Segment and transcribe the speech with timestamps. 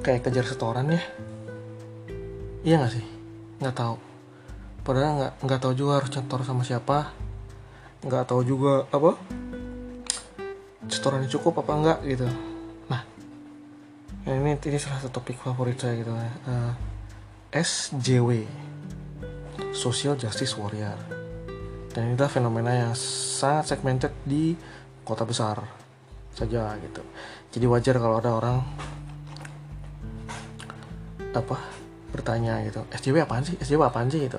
[0.00, 1.02] kayak kejar setoran ya?
[2.64, 3.06] Iya nggak sih?
[3.60, 3.96] Nggak tahu.
[4.80, 7.12] Padahal nggak nggak tahu juga harus nyetor sama siapa.
[8.04, 9.16] Nggak tahu juga apa?
[10.88, 12.26] Setorannya cukup apa enggak gitu.
[12.88, 13.02] Nah
[14.24, 16.32] ini ini salah satu topik favorit saya gitu ya.
[16.48, 16.72] Uh,
[17.52, 18.48] SJW
[19.76, 20.96] Social Justice Warrior.
[21.90, 24.54] Dan ini adalah fenomena yang sangat segmented di
[25.02, 25.58] kota besar
[26.30, 27.02] saja gitu.
[27.50, 28.62] Jadi wajar kalau ada orang
[31.30, 31.56] apa
[32.10, 33.54] bertanya gitu SJW apaan sih?
[33.62, 34.26] SJW apaan sih?
[34.26, 34.38] gitu.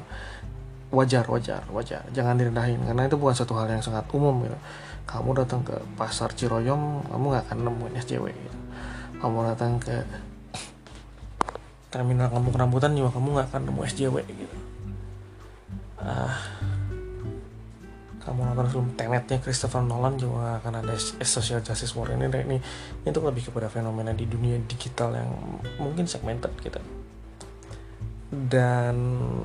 [0.92, 2.04] Wajar wajar wajar.
[2.12, 4.58] Jangan direndahin karena itu bukan satu hal yang sangat umum gitu.
[5.08, 8.60] Kamu datang ke pasar Ciroyom kamu nggak akan nemuin SJW gitu.
[9.24, 10.04] Kamu datang ke
[11.92, 14.58] terminal kampung rambutan juga kamu nggak akan nemu SJW gitu.
[16.00, 16.61] Ah
[18.32, 20.96] kamu nonton film Tenetnya Christopher Nolan juga akan ada
[21.28, 22.58] social justice warrior ini ini
[23.04, 25.30] itu lebih kepada fenomena di dunia digital yang
[25.76, 26.80] mungkin segmented gitu.
[28.32, 28.96] Dan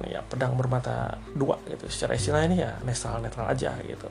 [0.06, 1.90] ya pedang bermata dua gitu.
[1.90, 4.06] Secara istilah ini ya netral netral aja gitu.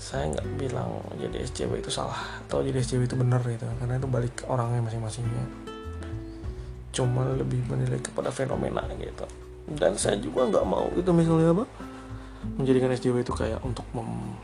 [0.00, 3.68] Saya nggak bilang jadi SJW itu salah atau jadi SJW itu benar gitu.
[3.68, 5.44] Karena itu balik ke orangnya masing-masingnya.
[6.96, 9.28] Cuma lebih menilai kepada fenomena gitu.
[9.68, 11.91] Dan saya juga nggak mau gitu misalnya apa
[12.58, 14.36] menjadikan SJW itu kayak untuk mem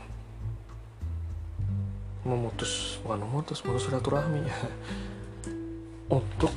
[2.27, 4.57] memutus bukan memutus memutus silaturahmi ya.
[6.09, 6.49] Untuk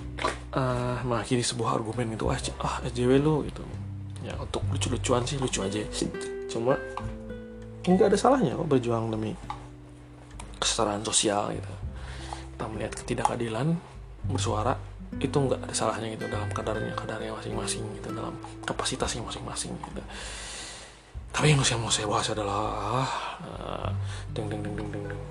[0.56, 3.60] uh, mengakhiri sebuah argumen itu ah, ah SJW lu gitu.
[4.24, 5.84] Ya untuk lucu-lucuan sih lucu aja.
[6.48, 6.72] Cuma
[7.84, 9.36] nggak ada salahnya kok berjuang demi
[10.56, 11.68] kesetaraan sosial gitu.
[12.56, 13.76] Kita melihat ketidakadilan
[14.24, 14.72] bersuara
[15.20, 18.32] itu nggak ada salahnya gitu dalam kadarnya kadarnya masing-masing gitu dalam
[18.64, 20.02] kapasitasnya masing-masing gitu
[21.32, 23.08] tapi yang mau saya bahas adalah
[23.40, 23.88] uh,
[24.36, 25.22] deng deng deng deng deng deng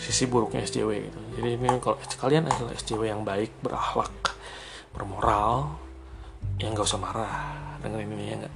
[0.00, 1.20] sisi buruknya SJW gitu.
[1.38, 4.10] Jadi ini kalau kalian adalah SJW yang baik berakhlak
[4.90, 5.78] bermoral
[6.58, 7.34] yang gak usah marah.
[7.78, 8.54] Dengan ini ya nggak?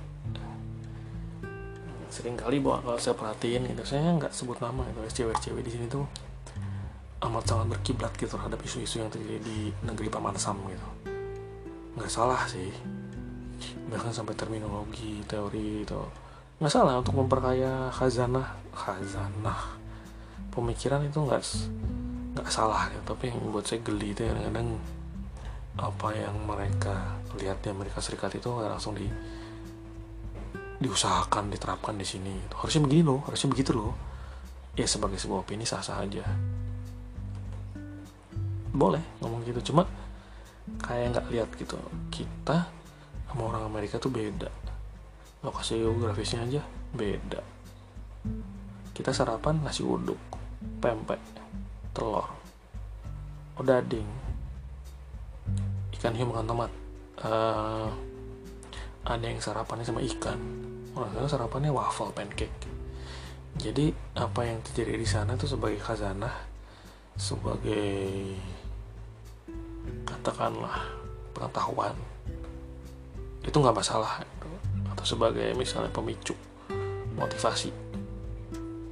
[2.11, 5.73] Sering kali bahwa kalau saya perhatiin gitu saya nggak sebut nama itu SJW SJW di
[5.75, 6.07] sini tuh
[7.25, 10.89] amat sangat berkiblat gitu terhadap isu-isu yang terjadi di negeri paman sam gitu.
[11.99, 12.71] Nggak salah sih
[13.89, 16.01] bahkan sampai terminologi teori itu
[16.63, 18.55] nggak salah untuk memperkaya khazanah.
[18.71, 19.79] Khazanah.
[20.55, 21.43] Pemikiran itu nggak
[22.35, 23.15] nggak salah gitu.
[23.15, 24.75] tapi yang buat saya geli itu kadang-kadang
[25.79, 29.07] apa yang mereka lihat di Amerika Serikat itu langsung di
[30.79, 32.55] diusahakan diterapkan di sini gitu.
[32.59, 33.95] harusnya begini loh harusnya begitu loh.
[34.75, 36.27] Ya sebagai sebuah opini sah sah aja.
[38.75, 39.87] Boleh ngomong gitu cuma
[40.83, 41.79] kayak nggak lihat gitu.
[42.11, 42.67] Kita
[43.35, 44.47] sama orang Amerika tuh beda.
[45.43, 46.63] Lokasi geografisnya aja
[46.95, 47.43] beda.
[48.95, 50.17] Kita sarapan nasi uduk
[50.79, 51.19] pempek
[51.91, 52.25] telur
[53.59, 54.07] odading
[55.99, 56.71] ikan hiu makan tomat.
[57.19, 57.91] Uh,
[59.03, 60.39] ada yang sarapannya sama ikan.
[60.95, 62.71] Orang sarapannya waffle pancake.
[63.59, 66.55] Jadi apa yang terjadi di sana itu sebagai khazanah
[67.19, 68.35] sebagai
[70.07, 70.83] katakanlah
[71.31, 71.95] pengetahuan
[73.45, 74.25] itu nggak masalah
[74.97, 76.33] atau sebagai misalnya pemicu
[77.15, 77.71] motivasi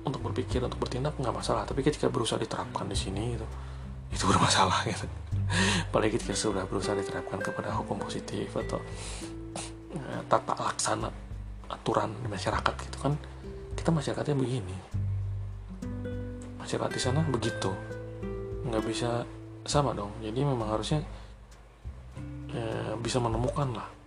[0.02, 1.64] untuk berpikir untuk bertindak nggak masalah.
[1.64, 3.46] Tapi ketika berusaha diterapkan di sini itu
[4.12, 5.08] itu bermasalah gitu.
[5.88, 8.78] Apalagi ketika sudah berusaha diterapkan kepada hukum positif atau
[9.92, 11.08] ya, tata laksana
[11.72, 13.16] aturan di masyarakat gitu kan
[13.72, 14.76] kita masyarakatnya begini.
[16.60, 17.72] Masyarakat di sana begitu.
[18.68, 19.24] Nggak bisa
[19.64, 20.12] sama dong.
[20.20, 21.00] Jadi memang harusnya
[22.52, 24.01] ya, bisa menemukan lah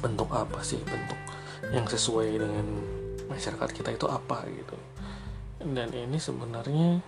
[0.00, 0.78] bentuk apa sih?
[0.82, 1.18] Bentuk
[1.74, 2.66] yang sesuai dengan
[3.28, 4.76] masyarakat kita itu apa gitu.
[5.58, 7.02] Dan ini sebenarnya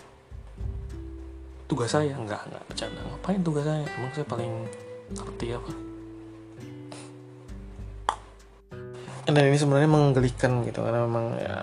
[1.71, 2.15] tugas saya.
[2.19, 3.01] Nggak nggak bercanda.
[3.07, 3.85] Ngapain tugas saya?
[3.87, 4.53] Emang saya paling
[5.15, 5.73] ngerti apa?
[9.31, 11.59] Dan ini sebenarnya menggelikan gitu karena memang ya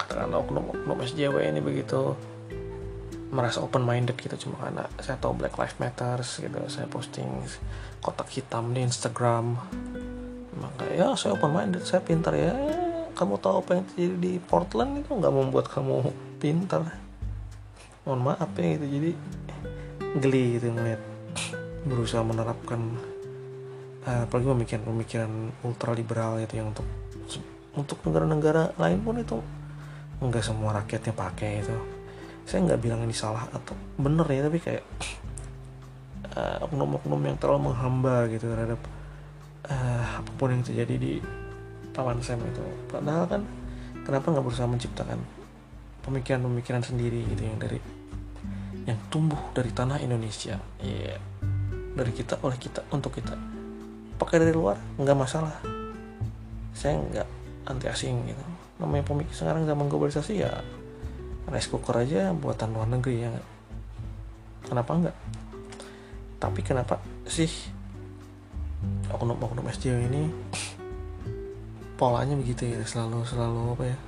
[0.00, 2.16] katakanlah oknum-oknum SJW ini begitu
[3.28, 4.48] merasa open minded gitu.
[4.48, 7.28] Cuma karena saya tahu Black Lives Matter gitu saya posting
[8.00, 9.60] kotak hitam di Instagram
[10.62, 12.54] maka ya saya open minded saya pintar ya.
[13.12, 16.86] Kamu tahu apa yang terjadi di Portland itu nggak membuat kamu pintar.
[18.06, 18.86] Mohon maaf ya gitu.
[18.88, 19.10] Jadi
[20.22, 21.02] geli gitu ngeliat
[21.82, 22.80] berusaha menerapkan
[24.06, 25.32] uh, apalagi pemikiran-pemikiran
[25.66, 26.86] ultraliberal itu yang untuk
[27.72, 29.38] untuk negara-negara lain pun itu
[30.22, 31.76] nggak semua rakyatnya pakai itu.
[32.46, 34.84] Saya nggak bilang ini salah atau bener ya tapi kayak
[36.36, 38.80] uh, oknum-oknum yang terlalu menghamba gitu terhadap
[39.68, 41.12] uh, apa pun yang terjadi di
[41.92, 42.64] paman Sam itu.
[42.88, 43.42] Padahal kan
[44.06, 45.18] kenapa nggak berusaha menciptakan
[46.02, 47.78] pemikiran-pemikiran sendiri gitu yang dari
[48.82, 50.58] yang tumbuh dari tanah Indonesia?
[50.82, 51.18] Yeah.
[51.92, 53.36] dari kita oleh kita untuk kita.
[54.16, 54.80] Pakai dari luar?
[54.96, 55.60] Nggak masalah.
[56.72, 57.28] Saya nggak
[57.68, 58.44] anti asing gitu.
[58.80, 60.64] Namanya pemikir sekarang zaman globalisasi ya
[61.48, 63.30] rice cooker aja buatan luar negeri ya
[64.66, 65.16] kenapa enggak
[66.38, 67.50] tapi kenapa sih
[69.14, 70.22] oknum-oknum SJW ini
[72.00, 73.98] polanya begitu ya selalu selalu apa ya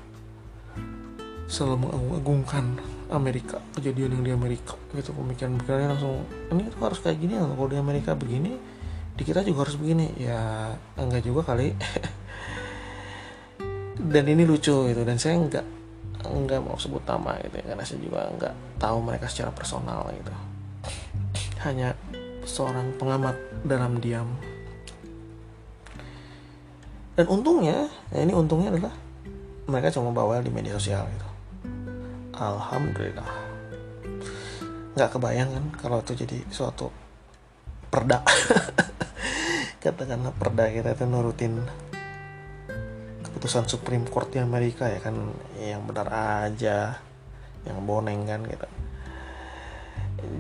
[1.47, 2.81] selalu mengagungkan
[3.13, 7.79] Amerika kejadian yang di Amerika gitu pemikiran-pemikirannya langsung ini tuh harus kayak gini kalau di
[7.79, 8.75] Amerika begini
[9.15, 10.11] di kita juga harus begini.
[10.19, 11.75] Ya enggak juga kali.
[14.13, 15.65] Dan ini lucu gitu dan saya enggak
[16.29, 20.35] enggak mau sebut nama gitu ya karena saya juga enggak tahu mereka secara personal gitu.
[21.65, 21.97] Hanya
[22.45, 24.29] seorang pengamat dalam diam
[27.15, 28.95] dan untungnya ya ini untungnya adalah
[29.71, 31.29] mereka cuma bawa di media sosial gitu.
[32.35, 33.31] Alhamdulillah.
[34.99, 36.91] Nggak kebayang kan kalau itu jadi suatu
[37.89, 38.21] perda.
[39.83, 41.63] Katakanlah perda kita itu nurutin
[43.23, 45.15] keputusan Supreme Court di Amerika ya kan
[45.61, 46.09] yang benar
[46.45, 46.99] aja
[47.65, 48.69] yang boneng kan gitu.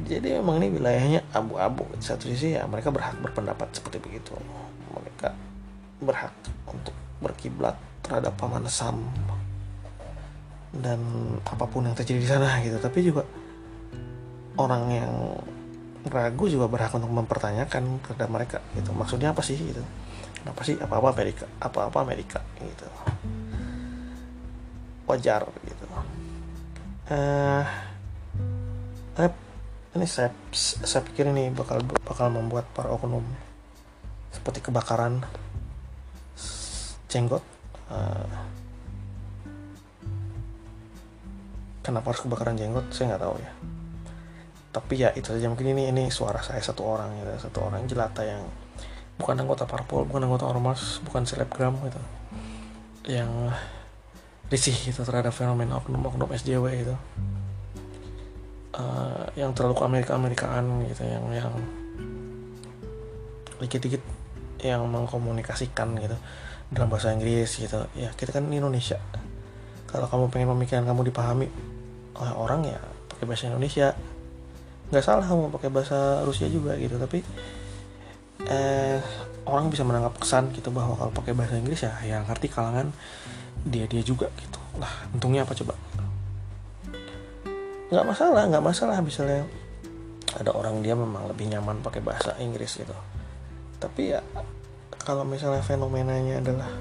[0.04, 1.86] Jadi memang ini wilayahnya abu-abu.
[2.00, 4.32] Satu sisi ya mereka berhak berpendapat seperti begitu.
[4.92, 5.32] Mereka
[6.04, 6.32] berhak
[7.24, 9.00] berkiblat terhadap paman Sam
[10.76, 11.00] dan
[11.48, 12.76] apa pun yang terjadi di sana gitu.
[12.76, 13.24] Tapi juga
[14.60, 15.12] orang yang
[16.04, 18.92] ragu juga berhak untuk mempertanyakan terhadap mereka gitu.
[18.92, 19.80] Maksudnya apa sih gitu?
[20.44, 21.48] Kenapa sih apa apa Amerika?
[21.64, 22.86] Apa apa Amerika gitu.
[25.08, 25.84] Wajar gitu.
[27.04, 27.64] Uh,
[29.94, 33.22] ini saya saya pikir ini bakal bakal membuat para oknum
[34.34, 35.22] seperti kebakaran
[37.14, 37.44] jenggot
[37.94, 38.26] uh,
[41.84, 42.88] kenapa harus kebakaran jenggot?
[42.88, 43.52] Saya nggak tahu ya.
[44.72, 45.46] Tapi ya itu saja.
[45.52, 47.36] Mungkin ini ini suara saya satu orang ya.
[47.36, 48.40] Satu orang jelata yang
[49.20, 52.00] bukan anggota parpol bukan anggota ormas bukan selebgram gitu.
[53.04, 53.30] Yang
[54.48, 56.94] risih gitu terhadap fenomena oknum-oknum SJW itu
[58.76, 61.52] uh, yang terlalu Amerika Amerikaan gitu yang yang
[63.60, 64.02] dikit-dikit
[64.64, 66.16] yang mengkomunikasikan gitu
[66.72, 67.84] dalam bahasa Inggris gitu.
[67.92, 68.96] Ya kita kan Indonesia.
[69.84, 71.46] Kalau kamu pengen pemikiran kamu dipahami
[72.16, 72.80] oleh orang ya
[73.12, 73.92] pakai bahasa Indonesia.
[74.88, 77.20] Nggak salah kamu pakai bahasa Rusia juga gitu tapi
[78.48, 78.98] eh,
[79.44, 82.88] orang bisa menangkap kesan gitu bahwa kalau pakai bahasa Inggris ya yang ngerti kalangan
[83.68, 84.60] dia dia juga gitu.
[84.80, 85.76] Lah untungnya apa coba?
[87.92, 88.96] Nggak masalah nggak masalah.
[89.04, 89.44] Misalnya
[90.34, 92.96] ada orang dia memang lebih nyaman pakai bahasa Inggris gitu
[93.84, 94.20] tapi ya
[95.04, 96.72] kalau misalnya fenomenanya adalah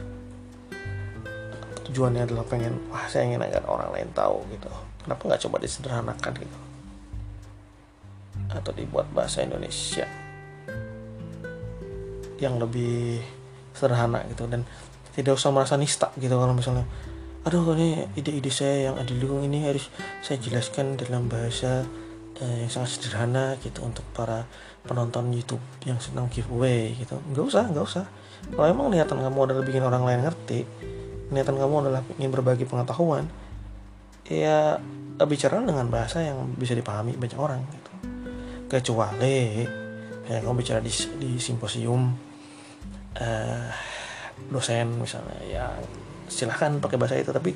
[1.83, 4.71] tujuannya adalah pengen wah saya ingin agar orang lain tahu gitu.
[5.03, 6.57] Kenapa nggak coba disederhanakan gitu?
[8.55, 10.07] Atau dibuat bahasa Indonesia
[12.39, 13.19] yang lebih
[13.75, 14.47] sederhana gitu.
[14.47, 14.63] Dan
[15.11, 16.87] tidak usah merasa nista gitu kalau misalnya
[17.43, 19.91] aduh ini ide-ide saya yang ada di ini harus
[20.23, 21.83] saya jelaskan dalam bahasa
[22.41, 24.47] uh, yang sangat sederhana gitu untuk para
[24.83, 27.19] penonton YouTube yang senang giveaway gitu.
[27.33, 28.05] Nggak usah nggak usah.
[28.53, 30.67] Kalau emang niatan kamu adalah bikin orang lain ngerti
[31.33, 33.25] niatan kamu adalah ingin berbagi pengetahuan
[34.29, 34.77] ya
[35.23, 37.91] bicara dengan bahasa yang bisa dipahami banyak orang gitu.
[38.69, 39.65] Kecuali
[40.23, 42.13] ya kamu bicara di, di simposium
[43.19, 43.69] uh,
[44.47, 45.65] dosen misalnya ya
[46.33, 47.53] silahkan pakai bahasa itu tapi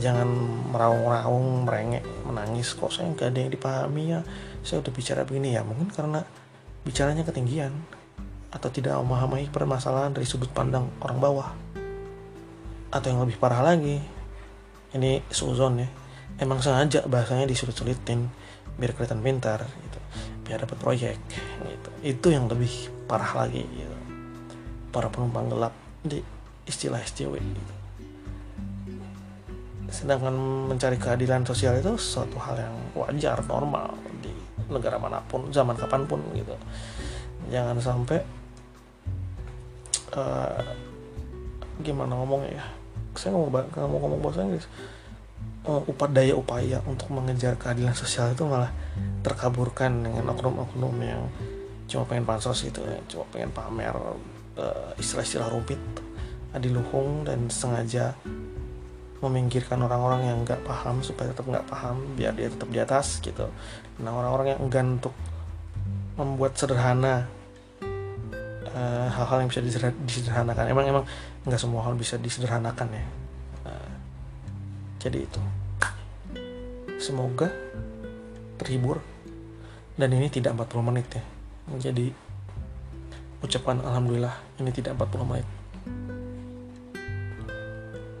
[0.00, 0.26] jangan
[0.72, 2.72] meraung-raung merengek menangis.
[2.72, 4.20] Kok saya nggak ada yang dipahami ya?
[4.64, 6.24] Saya udah bicara begini ya mungkin karena
[6.82, 7.76] bicaranya ketinggian
[8.50, 11.48] atau tidak memahami permasalahan dari sudut pandang orang bawah.
[12.90, 14.00] Atau yang lebih parah lagi
[14.96, 15.88] ini suzon ya.
[16.40, 18.28] Emang sengaja bahasanya disulit-sulitin
[18.76, 20.00] biar kelihatan pintar gitu
[20.46, 21.16] biar dapat proyek
[21.64, 21.90] gitu.
[22.06, 22.70] Itu yang lebih
[23.10, 23.96] parah lagi gitu.
[24.94, 25.74] Para penumpang gelap
[26.06, 26.22] di
[26.66, 27.75] istilah SJW gitu
[29.96, 30.36] sedangkan
[30.68, 34.28] mencari keadilan sosial itu suatu hal yang wajar normal di
[34.68, 36.52] negara mana pun zaman kapan pun gitu.
[37.48, 38.20] Jangan sampai
[40.12, 40.60] uh,
[41.80, 42.64] gimana ngomongnya ya?
[43.16, 44.68] Saya ngomong ngomong ngomong bahasa Inggris.
[45.66, 48.70] Uh, daya upaya untuk mengejar keadilan sosial itu malah
[49.26, 51.26] terkaburkan dengan oknum-oknum yang
[51.86, 53.94] cuma pengen pansos gitu ya cuma pengen pamer
[54.58, 55.78] uh, istilah-istilah rumit
[56.54, 58.14] adiluhung dan sengaja
[59.24, 63.48] meminggirkan orang-orang yang nggak paham supaya tetap nggak paham biar dia tetap di atas gitu.
[64.04, 65.14] Nah orang-orang yang enggan untuk
[66.16, 67.28] membuat sederhana
[68.68, 69.64] eh, hal-hal uh, yang bisa
[70.04, 70.64] disederhanakan.
[70.68, 71.04] Emang emang
[71.48, 73.04] nggak semua hal bisa disederhanakan ya.
[73.64, 73.90] Uh,
[75.00, 75.40] jadi itu.
[77.00, 77.48] Semoga
[78.60, 79.00] terhibur.
[79.96, 81.24] Dan ini tidak 40 menit ya.
[81.88, 82.12] Jadi
[83.40, 85.46] ucapan alhamdulillah ini tidak 40 menit